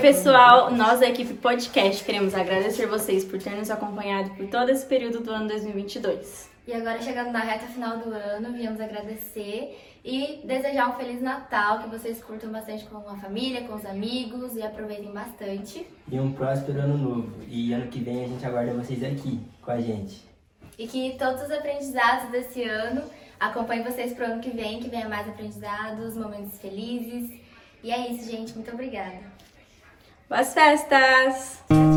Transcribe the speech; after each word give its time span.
pessoal, 0.00 0.70
nós 0.70 1.00
da 1.00 1.08
equipe 1.08 1.34
podcast 1.34 2.04
queremos 2.04 2.34
agradecer 2.34 2.86
vocês 2.86 3.24
por 3.24 3.38
terem 3.40 3.58
nos 3.58 3.70
acompanhado 3.70 4.30
por 4.30 4.46
todo 4.48 4.70
esse 4.70 4.84
período 4.86 5.20
do 5.20 5.30
ano 5.30 5.48
2022. 5.48 6.50
E 6.66 6.72
agora, 6.72 7.00
chegando 7.00 7.32
na 7.32 7.40
reta 7.40 7.66
final 7.66 7.98
do 7.98 8.10
ano, 8.10 8.52
viemos 8.52 8.80
agradecer 8.80 9.76
e 10.04 10.40
desejar 10.44 10.90
um 10.90 10.94
Feliz 10.94 11.20
Natal, 11.20 11.80
que 11.80 11.88
vocês 11.88 12.22
curtam 12.22 12.50
bastante 12.50 12.84
com 12.84 12.98
a 12.98 13.16
família, 13.16 13.62
com 13.62 13.74
os 13.74 13.84
amigos 13.84 14.56
e 14.56 14.62
aproveitem 14.62 15.12
bastante. 15.12 15.86
E 16.10 16.20
um 16.20 16.32
próspero 16.32 16.80
ano 16.80 16.98
novo. 16.98 17.32
E 17.48 17.72
ano 17.72 17.88
que 17.88 18.00
vem 18.00 18.24
a 18.24 18.28
gente 18.28 18.44
aguarda 18.44 18.72
vocês 18.74 19.02
aqui 19.02 19.40
com 19.60 19.70
a 19.70 19.80
gente. 19.80 20.22
E 20.78 20.86
que 20.86 21.16
todos 21.18 21.42
os 21.42 21.50
aprendizados 21.50 22.30
desse 22.30 22.62
ano 22.62 23.02
acompanhem 23.38 23.84
vocês 23.84 24.12
pro 24.12 24.24
ano 24.24 24.40
que 24.40 24.50
vem, 24.50 24.80
que 24.80 24.88
venha 24.88 25.08
mais 25.08 25.28
aprendizados, 25.28 26.16
momentos 26.16 26.58
felizes. 26.58 27.30
E 27.82 27.90
é 27.90 28.08
isso, 28.10 28.30
gente. 28.30 28.54
Muito 28.54 28.70
obrigada. 28.70 29.18
Boas 30.32 30.54
festas! 30.54 31.91